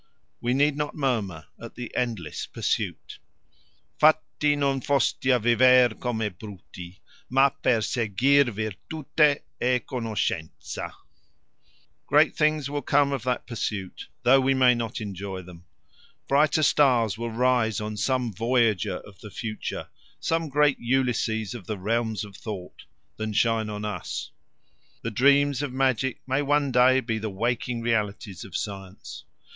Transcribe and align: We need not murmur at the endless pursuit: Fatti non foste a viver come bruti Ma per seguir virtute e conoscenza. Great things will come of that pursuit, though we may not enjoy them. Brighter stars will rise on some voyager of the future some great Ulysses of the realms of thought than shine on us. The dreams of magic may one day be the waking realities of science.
We 0.41 0.55
need 0.55 0.75
not 0.77 0.95
murmur 0.95 1.45
at 1.61 1.75
the 1.75 1.95
endless 1.95 2.47
pursuit: 2.47 3.19
Fatti 3.99 4.55
non 4.55 4.81
foste 4.81 5.23
a 5.27 5.37
viver 5.39 5.93
come 6.01 6.21
bruti 6.39 6.97
Ma 7.29 7.49
per 7.49 7.81
seguir 7.81 8.45
virtute 8.45 9.41
e 9.61 9.77
conoscenza. 9.85 10.91
Great 12.07 12.35
things 12.35 12.67
will 12.67 12.81
come 12.81 13.11
of 13.11 13.21
that 13.25 13.45
pursuit, 13.45 14.07
though 14.23 14.41
we 14.41 14.55
may 14.55 14.73
not 14.73 15.01
enjoy 15.01 15.43
them. 15.43 15.65
Brighter 16.27 16.63
stars 16.63 17.15
will 17.15 17.29
rise 17.29 17.79
on 17.79 17.95
some 17.95 18.33
voyager 18.33 18.97
of 19.01 19.19
the 19.19 19.29
future 19.29 19.87
some 20.19 20.49
great 20.49 20.79
Ulysses 20.79 21.53
of 21.53 21.67
the 21.67 21.77
realms 21.77 22.25
of 22.25 22.35
thought 22.35 22.85
than 23.17 23.33
shine 23.33 23.69
on 23.69 23.85
us. 23.85 24.31
The 25.03 25.11
dreams 25.11 25.61
of 25.61 25.71
magic 25.71 26.21
may 26.27 26.41
one 26.41 26.71
day 26.71 27.01
be 27.01 27.19
the 27.19 27.29
waking 27.29 27.81
realities 27.83 28.43
of 28.43 28.57
science. 28.57 29.25